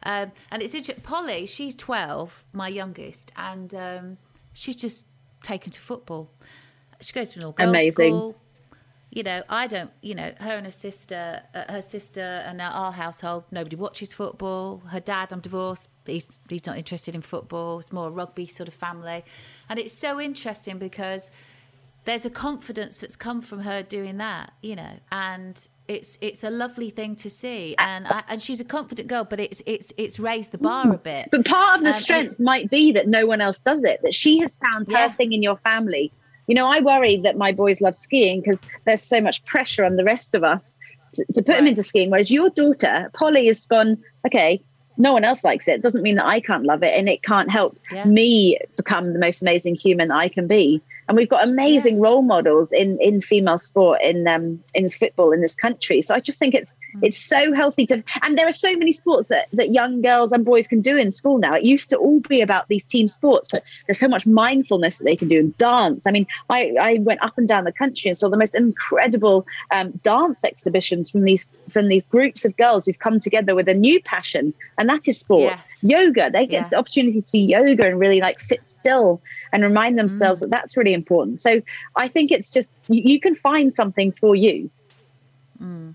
[0.05, 1.03] Um, and it's interesting.
[1.03, 4.19] Polly, she's 12, my youngest, and um,
[4.53, 5.07] she's just
[5.43, 6.31] taken to football.
[7.01, 8.37] She goes to an all girls school
[9.15, 12.93] you know, I don't, you know, her and her sister, uh, her sister and our
[12.93, 14.83] household, nobody watches football.
[14.89, 17.79] Her dad, I'm divorced, he's, he's not interested in football.
[17.79, 19.23] It's more a rugby sort of family.
[19.69, 21.31] And it's so interesting because
[22.07, 26.51] there's a confidence that's come from her doing that, you know, and it's it's a
[26.51, 27.77] lovely thing to see.
[27.79, 30.99] And I, and she's a confident girl, but it's it's it's raised the bar a
[30.99, 31.29] bit.
[31.31, 34.01] But part of the um, strength might be that no one else does it.
[34.03, 35.09] That she has found yeah.
[35.09, 36.11] her thing in your family
[36.47, 39.97] you know, I worry that my boys love skiing because there's so much pressure on
[39.97, 40.77] the rest of us
[41.15, 41.57] to, to put right.
[41.59, 42.11] them into skiing.
[42.11, 44.63] Whereas your daughter, Polly, has gone, okay,
[44.99, 45.77] no one else likes it.
[45.77, 48.05] it doesn't mean that I can't love it and it can't help yeah.
[48.05, 52.05] me become the most amazing human I can be and we've got amazing yeah.
[52.05, 56.21] role models in in female sport in um in football in this country so i
[56.21, 57.01] just think it's mm.
[57.03, 60.43] it's so healthy to and there are so many sports that that young girls and
[60.43, 63.51] boys can do in school now it used to all be about these team sports
[63.53, 66.99] but there's so much mindfulness that they can do in dance i mean i i
[67.01, 71.25] went up and down the country and saw the most incredible um, dance exhibitions from
[71.25, 75.07] these from these groups of girls who've come together with a new passion and that
[75.07, 75.85] is sport, yes.
[75.85, 76.31] yoga.
[76.31, 76.69] They get yeah.
[76.71, 79.21] the opportunity to yoga and really like sit still
[79.53, 80.45] and remind themselves mm.
[80.45, 81.02] that that's really important.
[81.37, 81.63] So
[81.97, 84.71] I think it's just you, you can find something for you.
[85.61, 85.95] Mm.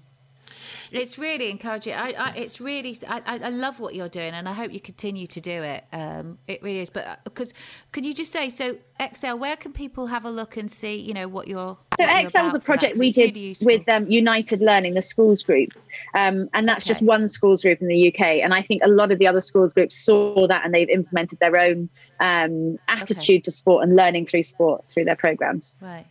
[0.92, 1.94] It's really encouraging.
[1.94, 5.28] I, I it's really, I, I love what you're doing, and I hope you continue
[5.28, 5.84] to do it.
[5.92, 6.90] Um, it really is.
[6.90, 7.56] But because, uh,
[7.92, 8.78] could you just say so?
[9.00, 11.78] Excel, where can people have a look and see, you know, what you're?
[11.98, 15.74] So Excel is a project we did really with um, United Learning, the schools group,
[16.14, 16.90] um, and that's okay.
[16.90, 18.22] just one schools group in the UK.
[18.22, 21.40] And I think a lot of the other schools groups saw that and they've implemented
[21.40, 23.40] their own um, attitude okay.
[23.42, 25.76] to sport and learning through sport through their programs.
[25.82, 26.06] Right.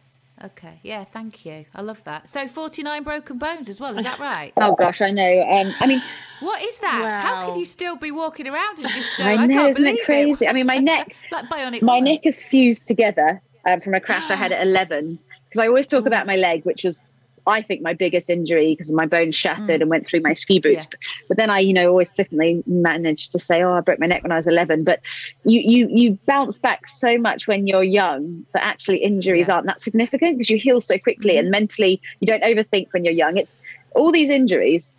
[0.44, 0.80] Okay.
[0.82, 1.04] Yeah.
[1.04, 1.64] Thank you.
[1.74, 2.28] I love that.
[2.28, 3.96] So forty nine broken bones as well.
[3.96, 4.52] Is that right?
[4.58, 5.42] oh gosh, I know.
[5.48, 6.02] Um, I mean,
[6.40, 7.00] what is that?
[7.02, 7.20] Wow.
[7.20, 9.24] How can you still be walking around and just so?
[9.24, 10.44] I know, I isn't it crazy?
[10.44, 10.50] It.
[10.50, 11.80] I mean, my neck, like bionic.
[11.80, 12.12] My woman.
[12.12, 15.18] neck is fused together um, from a crash I had at eleven.
[15.48, 17.06] Because I always talk about my leg, which was
[17.46, 19.82] I think my biggest injury because my bone shattered mm.
[19.82, 20.88] and went through my ski boots.
[20.90, 20.90] Yeah.
[20.90, 24.06] But, but, then I, you know, always flippantly managed to say, "Oh, I broke my
[24.06, 25.00] neck when I was 11." But
[25.44, 29.54] you you you bounce back so much when you're young that actually injuries yeah.
[29.54, 31.40] aren't that significant because you heal so quickly mm.
[31.40, 33.36] and mentally you don't overthink when you're young.
[33.36, 33.60] It's
[33.94, 34.92] all these injuries.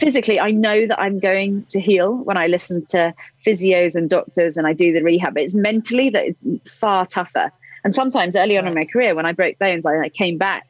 [0.00, 3.14] Physically, I know that I'm going to heal when I listen to
[3.46, 5.36] physios and doctors and I do the rehab.
[5.36, 7.52] It's mentally that it's far tougher.
[7.84, 10.66] And sometimes early on in my career, when I broke bones, I, I came back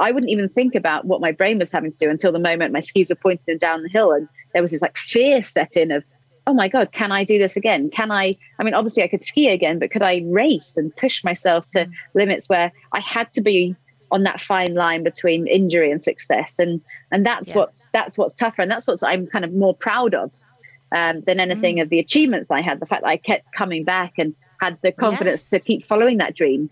[0.00, 2.72] I wouldn't even think about what my brain was having to do until the moment
[2.72, 5.90] my skis were pointing down the hill, and there was this like fear set in
[5.92, 6.04] of,
[6.46, 7.90] oh my god, can I do this again?
[7.90, 8.32] Can I?
[8.58, 11.86] I mean, obviously I could ski again, but could I race and push myself to
[11.86, 11.92] mm.
[12.14, 13.76] limits where I had to be
[14.12, 16.80] on that fine line between injury and success, and
[17.12, 17.56] and that's yeah.
[17.56, 20.32] what's that's what's tougher, and that's what I'm kind of more proud of
[20.92, 21.82] um, than anything mm.
[21.82, 22.80] of the achievements I had.
[22.80, 25.62] The fact that I kept coming back and had the confidence yes.
[25.62, 26.70] to keep following that dream.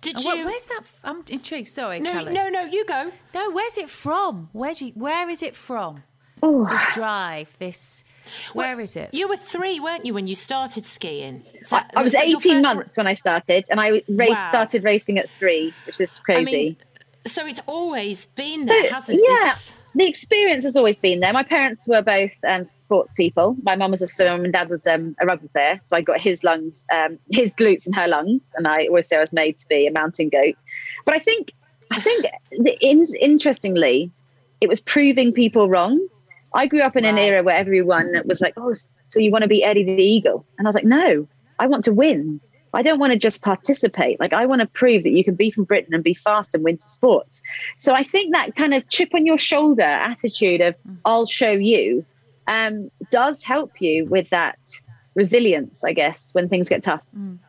[0.00, 0.44] Did you?
[0.44, 0.82] where's that?
[1.02, 1.68] I'm intrigued.
[1.68, 2.32] Sorry, no, Callie.
[2.32, 2.64] no, no.
[2.64, 3.10] You go.
[3.34, 4.48] No, where's it from?
[4.52, 6.04] Where's you, where is it from?
[6.44, 6.66] Ooh.
[6.70, 8.04] This drive, this.
[8.52, 9.12] Where well, is it?
[9.12, 11.42] You were three, weren't you, when you started skiing?
[11.70, 14.48] That, I, I, was 18 months when I started, and I raced, wow.
[14.48, 16.40] started racing at three, which is crazy.
[16.40, 16.76] I mean,
[17.26, 19.24] so it's always been there, hasn't it?
[19.28, 19.52] Yeah.
[19.52, 21.32] This the experience has always been there.
[21.32, 23.56] My parents were both um, sports people.
[23.64, 25.76] My mum was a swimmer, and dad was um, a rugby player.
[25.82, 28.52] So I got his lungs, um, his glutes, and her lungs.
[28.56, 30.54] And I always say I was made to be a mountain goat.
[31.04, 31.52] But I think,
[31.90, 34.12] I think, the, in, interestingly,
[34.60, 36.06] it was proving people wrong.
[36.54, 38.72] I grew up in an era where everyone was like, "Oh,
[39.08, 41.26] so you want to be Eddie the Eagle?" And I was like, "No,
[41.58, 42.40] I want to win."
[42.78, 44.20] I don't want to just participate.
[44.20, 46.62] Like I want to prove that you can be from Britain and be fast and
[46.62, 47.42] winter sports.
[47.76, 50.96] So I think that kind of chip on your shoulder attitude of mm.
[51.04, 52.06] I'll show you
[52.46, 54.60] um, does help you with that
[55.16, 57.02] resilience, I guess, when things get tough.
[57.18, 57.40] Mm.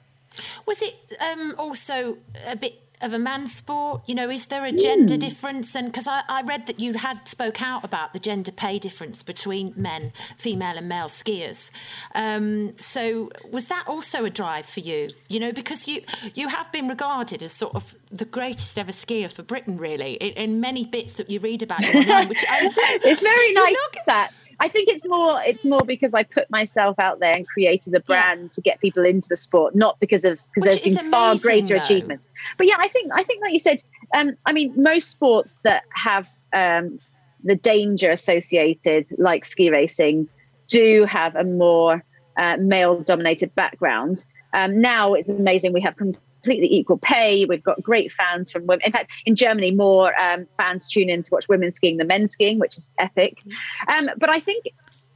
[0.66, 4.02] Was it um, also a bit of a man's sport?
[4.06, 5.20] You know, is there a gender mm.
[5.20, 5.76] difference?
[5.76, 9.24] And because I, I, read that you had spoke out about the gender pay difference
[9.24, 11.72] between men, female and male skiers.
[12.16, 15.10] Um, so was that also a drive for you?
[15.28, 16.02] You know, because you
[16.34, 20.34] you have been regarded as sort of the greatest ever skier for Britain, really, in,
[20.34, 22.30] in many bits that you read about online.
[22.30, 22.60] Which I
[23.04, 27.00] it's very nice look, that I think it's more it's more because I put myself
[27.00, 28.50] out there and created a brand yeah.
[28.52, 31.76] to get people into the sport, not because of because there's been amazing, far greater
[31.76, 31.82] though.
[31.82, 32.32] achievements.
[32.58, 35.84] But yeah, I think I think like you said, um, I mean, most sports that
[35.94, 37.00] have um,
[37.44, 40.28] the danger associated, like ski racing,
[40.68, 42.04] do have a more
[42.38, 44.26] uh, male-dominated background.
[44.54, 45.96] Um, now it's amazing we have
[46.42, 47.46] completely equal pay.
[47.46, 48.82] We've got great fans from women.
[48.86, 52.30] In fact, in Germany, more um, fans tune in to watch women skiing than men
[52.30, 53.44] skiing, which is epic.
[53.88, 54.66] Um, but I think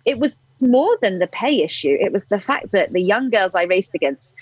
[0.06, 1.98] it was more than the pay issue.
[2.00, 4.36] It was the fact that the young girls I raced against,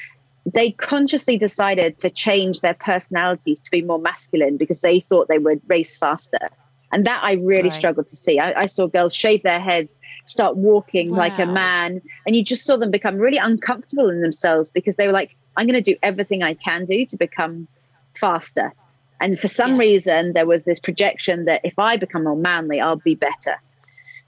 [0.52, 5.40] they consciously decided to change their personalities to be more masculine because they thought they
[5.40, 6.50] would race faster.
[6.94, 7.74] And that I really right.
[7.74, 8.38] struggled to see.
[8.38, 11.20] I, I, saw girls shave their heads, start walking wow.
[11.20, 15.08] like a man, and you just saw them become really uncomfortable in themselves because they
[15.08, 17.68] were like, I'm going to do everything I can do to become
[18.16, 18.74] faster.
[19.20, 19.80] And for some yeah.
[19.80, 23.58] reason, there was this projection that if I become more manly, I'll be better.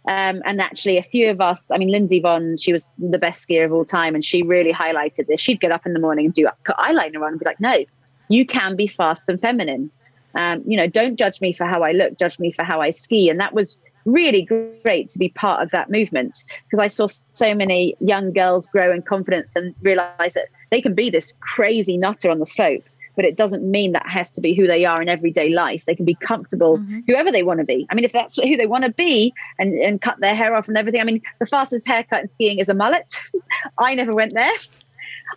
[0.08, 3.48] Um, and actually, a few of us, I mean, Lindsey Vonn, she was the best
[3.48, 5.40] skier of all time, and she really highlighted this.
[5.40, 7.86] She'd get up in the morning and do put eyeliner on and be like, no,
[8.28, 9.90] you can be fast and feminine.
[10.38, 12.92] Um, you know, don't judge me for how I look, judge me for how I
[12.92, 13.30] ski.
[13.30, 17.56] And that was really great to be part of that movement because I saw so
[17.56, 22.30] many young girls grow in confidence and realize that they can be this crazy nutter
[22.30, 22.84] on the slope,
[23.16, 25.86] but it doesn't mean that has to be who they are in everyday life.
[25.86, 27.00] They can be comfortable, mm-hmm.
[27.08, 27.86] whoever they want to be.
[27.90, 30.68] I mean, if that's who they want to be and, and cut their hair off
[30.68, 33.12] and everything, I mean, the fastest haircut in skiing is a mullet.
[33.78, 34.52] I never went there.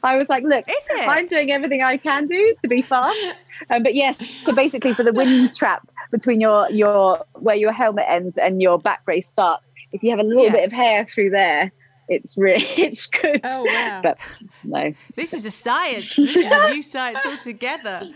[0.02, 3.44] I was like, look, I'm doing everything I can do to be fast.
[3.70, 8.04] Um, but yes, so basically for the wind trap, between your your where your helmet
[8.08, 9.72] ends and your back brace starts.
[9.92, 10.52] If you have a little yeah.
[10.52, 11.72] bit of hair through there,
[12.08, 13.40] it's really it's good.
[13.44, 14.00] Oh wow!
[14.02, 14.18] But
[14.64, 16.16] no, this is a science.
[16.16, 18.10] This is a new science altogether.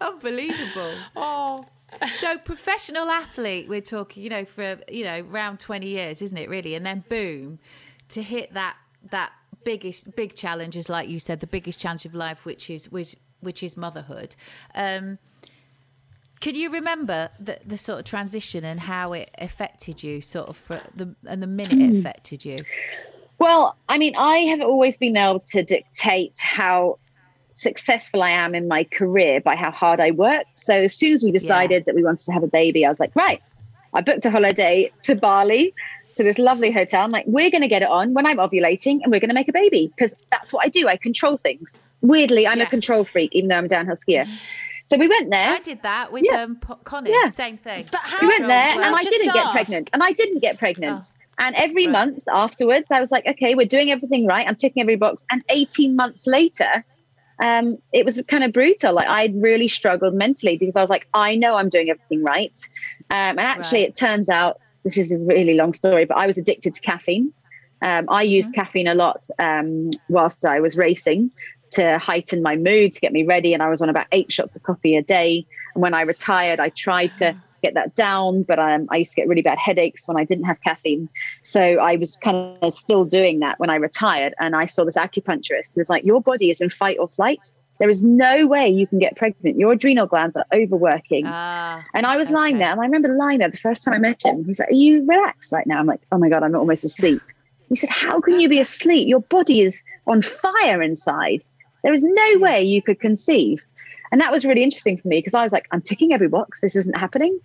[0.00, 0.94] Unbelievable.
[1.16, 1.64] Oh.
[2.12, 6.48] So professional athlete, we're talking, you know, for you know, around twenty years, isn't it?
[6.48, 7.58] Really, and then boom,
[8.10, 8.76] to hit that
[9.10, 9.32] that
[9.64, 13.16] biggest big challenge is like you said, the biggest challenge of life, which is which
[13.40, 14.36] which is motherhood.
[14.74, 15.18] Um,
[16.40, 20.56] can you remember the, the sort of transition and how it affected you, sort of,
[20.56, 21.98] for the and the minute it hmm.
[21.98, 22.56] affected you?
[23.38, 26.98] Well, I mean, I have always been able to dictate how
[27.54, 30.44] successful I am in my career by how hard I work.
[30.54, 31.84] So as soon as we decided yeah.
[31.86, 33.42] that we wanted to have a baby, I was like, right,
[33.92, 35.74] I booked a holiday to Bali
[36.16, 37.04] to this lovely hotel.
[37.04, 39.34] I'm like, we're going to get it on when I'm ovulating and we're going to
[39.34, 40.88] make a baby because that's what I do.
[40.88, 41.80] I control things.
[42.00, 42.68] Weirdly, I'm yes.
[42.68, 44.28] a control freak, even though I'm a downhill skier.
[44.84, 45.50] So we went there.
[45.50, 46.42] I did that with yeah.
[46.42, 47.10] um, Connie.
[47.10, 47.28] Yeah.
[47.28, 47.86] Same thing.
[47.90, 48.18] But how?
[48.20, 49.34] We went there, well, and I didn't ask.
[49.34, 49.90] get pregnant.
[49.92, 51.04] And I didn't get pregnant.
[51.04, 51.16] Oh.
[51.38, 51.92] And every right.
[51.92, 54.46] month afterwards, I was like, okay, we're doing everything right.
[54.46, 55.26] I'm ticking every box.
[55.30, 56.84] And 18 months later,
[57.42, 58.94] um, it was kind of brutal.
[58.94, 62.58] Like I really struggled mentally because I was like, I know I'm doing everything right.
[63.10, 63.88] Um, and actually, right.
[63.88, 67.32] it turns out this is a really long story, but I was addicted to caffeine.
[67.82, 68.60] Um, I used mm-hmm.
[68.60, 71.30] caffeine a lot um, whilst I was racing
[71.72, 73.54] to heighten my mood, to get me ready.
[73.54, 75.46] And I was on about eight shots of coffee a day.
[75.74, 79.16] And when I retired, I tried to get that down, but um, I used to
[79.16, 81.08] get really bad headaches when I didn't have caffeine.
[81.42, 84.34] So I was kind of still doing that when I retired.
[84.38, 87.52] And I saw this acupuncturist who was like, Your body is in fight or flight.
[87.78, 89.58] There is no way you can get pregnant.
[89.58, 91.26] Your adrenal glands are overworking.
[91.26, 92.34] Uh, and I was okay.
[92.34, 94.44] lying there, and I remember lying there the first time I met him.
[94.44, 95.78] He's like, Are you relaxed right now?
[95.78, 97.22] I'm like, Oh my God, I'm almost asleep.
[97.68, 99.08] He said, How can you be asleep?
[99.08, 101.42] Your body is on fire inside.
[101.82, 103.64] There is no way you could conceive.
[104.12, 106.60] And that was really interesting for me because I was like, I'm ticking every box.
[106.60, 107.38] This isn't happening.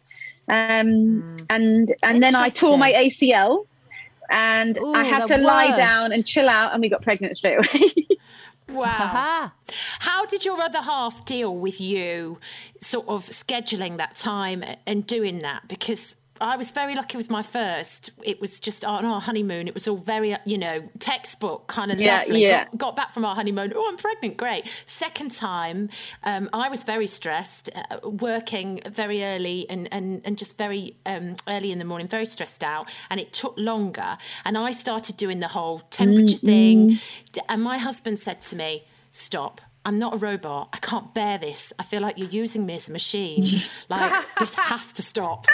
[0.47, 1.45] Um, mm.
[1.49, 3.65] And and then I tore my ACL,
[4.29, 5.45] and Ooh, I had to worst.
[5.45, 7.91] lie down and chill out, and we got pregnant straight away.
[8.67, 9.51] Wow.
[9.99, 12.39] How did your other half deal with you
[12.81, 15.67] sort of scheduling that time and doing that?
[15.67, 18.11] Because I was very lucky with my first.
[18.23, 19.67] It was just on our honeymoon.
[19.67, 22.41] It was all very, you know, textbook kind of yeah, lovely.
[22.43, 22.65] Yeah.
[22.65, 23.71] Got, got, back from our honeymoon.
[23.75, 24.35] Oh, I'm pregnant.
[24.35, 24.65] Great.
[24.85, 25.89] Second time,
[26.23, 31.37] um, I was very stressed, uh, working very early and, and, and just very um,
[31.47, 32.89] early in the morning, very stressed out.
[33.09, 34.17] And it took longer.
[34.43, 36.47] And I started doing the whole temperature mm-hmm.
[36.47, 36.99] thing.
[37.47, 40.69] And my husband said to me, stop I'm not a robot.
[40.73, 41.71] I can't bear this.
[41.77, 43.61] I feel like you're using me as a machine.
[43.87, 45.45] Like this has to stop.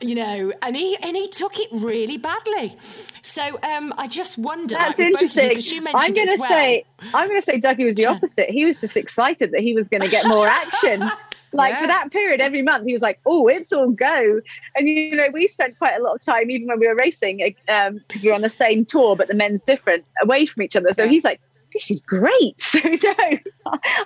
[0.00, 2.76] You know, and he and he took it really badly.
[3.22, 4.74] So um, I just wonder.
[4.74, 5.60] That's like, interesting.
[5.60, 6.48] You, I'm going to well.
[6.48, 8.50] say I'm going to say Dougie was the opposite.
[8.50, 11.08] He was just excited that he was going to get more action.
[11.52, 11.80] like yeah.
[11.80, 14.40] for that period every month he was like oh it's all go
[14.74, 17.36] and you know we spent quite a lot of time even when we were racing
[17.36, 20.74] because um, we were on the same tour but the men's different away from each
[20.74, 21.10] other so yeah.
[21.10, 21.40] he's like
[21.76, 22.56] this is great.
[22.66, 23.38] So no,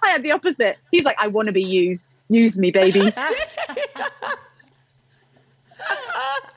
[0.03, 0.79] I had the opposite.
[0.91, 2.17] He's like, I want to be used.
[2.29, 3.01] Use me, baby.
[3.01, 3.13] uh,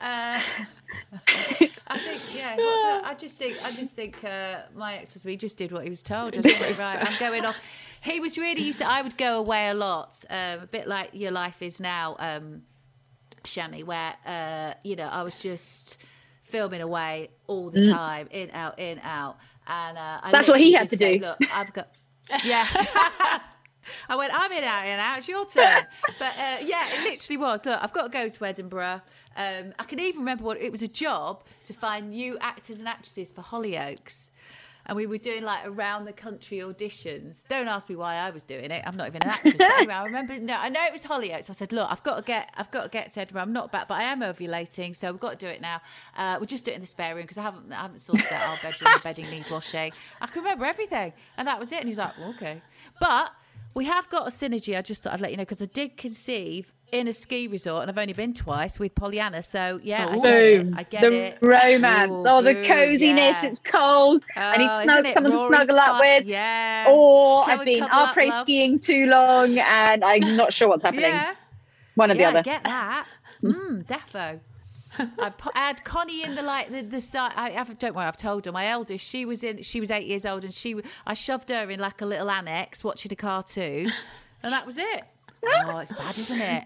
[0.00, 3.02] I think, yeah.
[3.04, 6.34] I just think, I just think uh, my ex-husband just did what he was told.
[6.34, 7.58] Just right, I'm going off.
[8.02, 8.88] He was really used to.
[8.88, 12.62] I would go away a lot, um, a bit like your life is now, um,
[13.44, 15.98] Chemmy, where uh, you know I was just
[16.42, 17.92] filming away all the mm.
[17.92, 19.36] time, in out, in out.
[19.66, 21.26] And uh, that's what he had to said, do.
[21.26, 21.96] Look, I've got,
[22.44, 22.66] yeah.
[24.08, 25.18] I went, I'm in out and out.
[25.18, 25.86] It's your turn.
[26.18, 27.66] But uh, yeah, it literally was.
[27.66, 29.02] Look, I've got to go to Edinburgh.
[29.36, 32.88] Um, I can even remember what it was a job to find new actors and
[32.88, 34.30] actresses for Hollyoaks
[34.86, 37.46] and we were doing like around the country auditions.
[37.48, 38.82] Don't ask me why I was doing it.
[38.86, 39.60] I'm not even an actress.
[39.60, 40.38] anyway, I remember.
[40.38, 41.48] No, I know it was Hollyoaks.
[41.48, 43.42] I said, look, I've got to get, I've got to get to Edinburgh.
[43.42, 45.80] I'm not back, but I am ovulating, so we've got to do it now.
[46.16, 48.30] Uh, we'll just do it in the spare room because I haven't, I haven't sorted
[48.32, 48.90] out our bedroom.
[48.92, 49.92] the bedding needs washing.
[50.20, 51.76] I can remember everything, and that was it.
[51.76, 52.60] And he was like, well, okay,
[53.00, 53.32] but
[53.74, 54.76] we have got a synergy.
[54.76, 57.82] I just thought I'd let you know because I did conceive in a ski resort,
[57.82, 59.42] and I've only been twice with Pollyanna.
[59.42, 60.66] So yeah, I get it.
[60.76, 61.38] I get the it.
[61.40, 63.36] romance, Ooh, oh, the coziness.
[63.42, 63.46] Yeah.
[63.46, 64.24] It's cold.
[64.36, 66.26] Oh, I need snug, someone to snuggle up with.
[66.26, 66.86] Yeah.
[66.90, 71.04] Or I've been après skiing too long, and I'm not sure what's happening.
[71.04, 71.34] Yeah.
[71.96, 72.38] One or yeah, the other.
[72.38, 73.08] I Get that?
[73.42, 74.40] Mm, defo.
[74.96, 77.32] I, had Connie in the like the, the side.
[77.34, 78.52] I have, don't worry, I've told her.
[78.52, 79.62] My eldest, she was in.
[79.62, 82.84] She was eight years old, and she I shoved her in like a little annex
[82.84, 83.90] watching a cartoon,
[84.42, 85.04] and that was it.
[85.66, 86.64] Oh, it's bad, isn't it?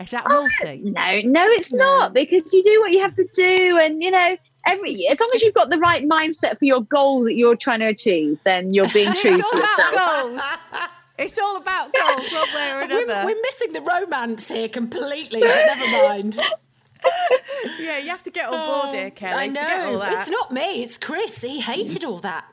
[0.00, 0.82] Is that naughty?
[0.86, 1.78] Oh, no, no, it's no.
[1.78, 5.30] not because you do what you have to do, and you know, every as long
[5.34, 8.74] as you've got the right mindset for your goal that you're trying to achieve, then
[8.74, 9.94] you're being true to yourself.
[9.94, 10.42] Goals.
[11.18, 13.06] It's all about goals, one way or another.
[13.06, 16.38] We're, we're missing the romance here completely, but never mind.
[17.78, 19.44] Yeah, you have to get on board here, Kelly.
[19.44, 20.02] I know.
[20.08, 20.82] It's not me.
[20.82, 21.42] It's Chris.
[21.42, 22.44] He hated all that.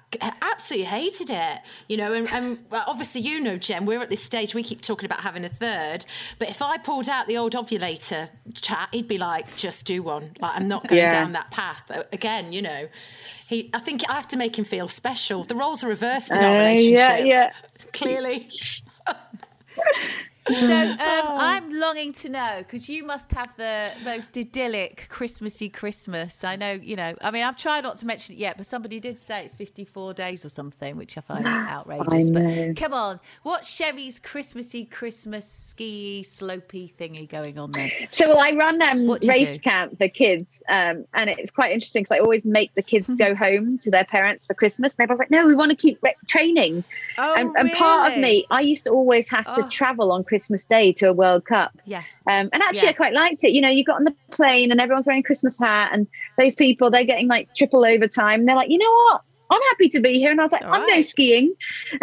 [0.41, 1.59] Absolutely hated it.
[1.87, 3.85] You know, and, and obviously you know, Jen.
[3.85, 4.53] We're at this stage.
[4.53, 6.05] We keep talking about having a third,
[6.39, 8.29] but if I pulled out the old ovulator
[8.61, 11.11] chat, he'd be like, "Just do one." Like I'm not going yeah.
[11.11, 12.53] down that path again.
[12.53, 12.87] You know,
[13.47, 13.69] he.
[13.73, 15.43] I think I have to make him feel special.
[15.43, 17.09] The roles are reversed in our relationship.
[17.09, 17.51] Uh, yeah, yeah.
[17.91, 18.49] Clearly.
[20.47, 20.53] So
[20.91, 21.35] um, oh.
[21.39, 26.43] I'm longing to know because you must have the most idyllic Christmassy Christmas.
[26.43, 27.15] I know, you know.
[27.21, 30.13] I mean, I've tried not to mention it yet, but somebody did say it's 54
[30.13, 32.29] days or something, which I find outrageous.
[32.29, 37.91] I but come on, what's Chemmy's Christmassy Christmas ski slopey thingy going on there?
[38.11, 42.17] So, well, I run um, race camp for kids, um, and it's quite interesting because
[42.17, 43.15] I always make the kids hmm.
[43.15, 45.99] go home to their parents for Christmas, and everyone's like, "No, we want to keep
[46.01, 46.83] re- training."
[47.17, 49.69] Oh, and, and part of me, I used to always have to oh.
[49.69, 50.32] travel on Christmas
[50.69, 51.71] Day to a World Cup.
[51.85, 52.01] Yeah.
[52.27, 52.89] Um, and actually, yeah.
[52.89, 53.51] I quite liked it.
[53.51, 56.07] You know, you got on the plane and everyone's wearing a Christmas hat, and
[56.39, 58.41] those people, they're getting like triple overtime.
[58.41, 59.21] And they're like, you know what?
[59.53, 60.31] I'm happy to be here.
[60.31, 61.53] And I was like, I'm no skiing.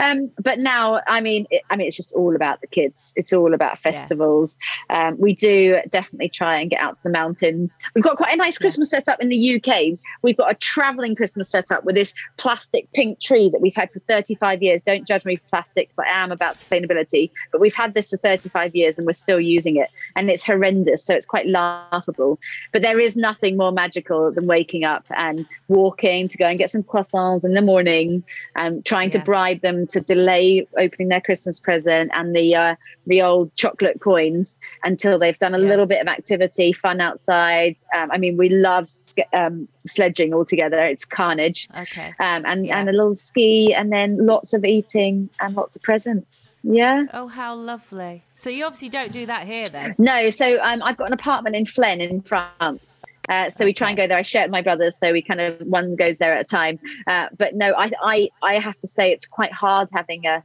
[0.03, 3.13] Um, but now, I mean, it, I mean, it's just all about the kids.
[3.17, 4.57] It's all about festivals.
[4.89, 5.09] Yeah.
[5.09, 7.77] Um, we do definitely try and get out to the mountains.
[7.95, 8.99] We've got quite a nice Christmas yeah.
[8.99, 9.99] setup in the UK.
[10.23, 14.01] We've got a traveling Christmas setup with this plastic pink tree that we've had for
[14.01, 14.83] 35 years.
[14.83, 15.99] Don't judge me for plastics.
[15.99, 19.77] I am about sustainability, but we've had this for 35 years and we're still using
[19.77, 19.91] it.
[20.17, 21.05] And it's horrendous.
[21.05, 22.39] So it's quite laughable.
[22.73, 26.71] But there is nothing more magical than waking up and walking to go and get
[26.71, 28.22] some croissants in the morning,
[28.57, 29.18] um, trying yeah.
[29.18, 32.74] to bribe them to delay opening their Christmas present and the uh,
[33.07, 35.68] the old chocolate coins until they've done a yeah.
[35.68, 37.76] little bit of activity, fun outside.
[37.97, 38.88] Um, I mean, we love
[39.32, 40.78] um, sledging all together.
[40.78, 41.68] It's carnage.
[41.76, 42.14] Okay.
[42.20, 42.78] Um, and yeah.
[42.78, 46.53] and a little ski, and then lots of eating and lots of presents.
[46.62, 47.05] Yeah.
[47.12, 48.22] Oh, how lovely.
[48.34, 49.95] So you obviously don't do that here then?
[49.99, 50.30] No.
[50.30, 53.03] So um, I've got an apartment in Flaine in France.
[53.31, 53.66] Uh, so okay.
[53.66, 54.18] we try and go there.
[54.18, 56.45] I share it with my brothers, so we kind of one goes there at a
[56.45, 56.78] time.
[57.07, 60.43] Uh, but no, I, I I have to say it's quite hard having a,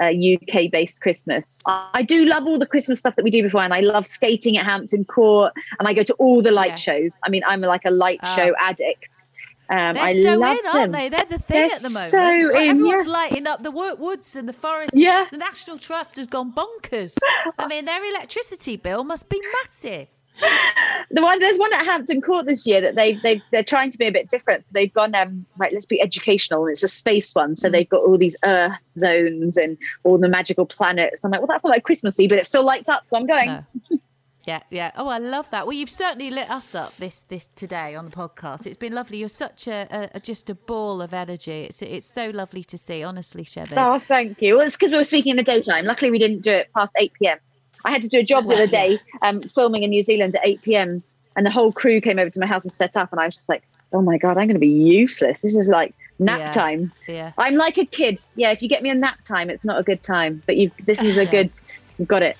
[0.00, 1.62] UK based Christmas.
[1.66, 4.56] I do love all the Christmas stuff that we do before, and I love skating
[4.58, 6.76] at Hampton Court, and I go to all the light yeah.
[6.76, 7.20] shows.
[7.24, 8.34] I mean, I'm like a light oh.
[8.34, 9.22] show addict.
[9.70, 10.60] Um, They're I so in, them.
[10.74, 11.08] aren't they?
[11.08, 12.10] They're the thing They're at the moment.
[12.10, 13.12] So in, Everyone's yeah.
[13.12, 14.92] lighting up the woods and the forest.
[14.94, 15.26] Yeah.
[15.30, 17.16] The National Trust has gone bonkers.
[17.58, 20.08] I mean, their electricity bill must be massive
[21.10, 23.98] the one there's one at Hampton Court this year that they they they're trying to
[23.98, 24.66] be a bit different.
[24.66, 27.56] So they've gone um right, let's be educational, and it's a space one.
[27.56, 27.72] So mm.
[27.72, 31.24] they've got all these Earth zones and all the magical planets.
[31.24, 33.46] I'm like, well, that's not like Christmassy, but it still lights up, so I'm going.
[33.90, 33.98] No.
[34.44, 34.90] Yeah, yeah.
[34.96, 35.66] Oh, I love that.
[35.66, 38.66] Well, you've certainly lit us up this this today on the podcast.
[38.66, 39.18] It's been lovely.
[39.18, 41.62] You're such a, a just a ball of energy.
[41.62, 43.04] It's it's so lovely to see.
[43.04, 43.74] Honestly, Chemmy.
[43.76, 44.56] Oh, thank you.
[44.56, 45.84] Well, it's because we were speaking in the daytime.
[45.84, 47.38] Luckily, we didn't do it past eight pm.
[47.84, 50.46] I had to do a job the other day, um, filming in New Zealand at
[50.46, 51.02] 8 p.m.
[51.36, 53.10] And the whole crew came over to my house and set up.
[53.12, 53.62] And I was just like,
[53.92, 55.40] oh my God, I'm going to be useless.
[55.40, 56.52] This is like nap yeah.
[56.52, 56.92] time.
[57.08, 57.32] Yeah.
[57.38, 58.24] I'm like a kid.
[58.36, 60.42] Yeah, if you get me a nap time, it's not a good time.
[60.46, 61.52] But you've, this is a good,
[61.98, 62.36] you've got it.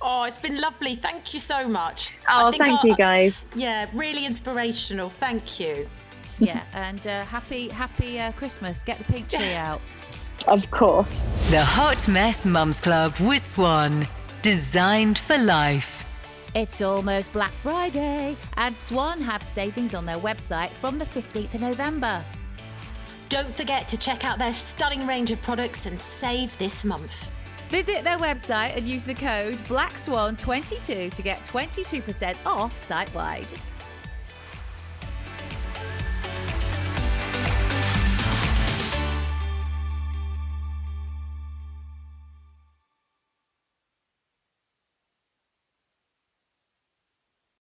[0.00, 0.94] Oh, it's been lovely.
[0.94, 2.18] Thank you so much.
[2.28, 3.50] Oh, thank our, you guys.
[3.56, 5.08] Yeah, really inspirational.
[5.08, 5.88] Thank you.
[6.38, 8.82] Yeah, and uh, happy, happy uh, Christmas.
[8.82, 9.80] Get the pink tree out.
[10.46, 11.28] Of course.
[11.50, 14.06] The Hot Mess Mums Club with Swan
[14.46, 16.04] designed for life.
[16.54, 21.60] It's almost Black Friday, and Swan have savings on their website from the 15th of
[21.62, 22.24] November.
[23.28, 27.28] Don't forget to check out their stunning range of products and save this month.
[27.70, 33.52] Visit their website and use the code BlackSwan22 to get 22% off site wide.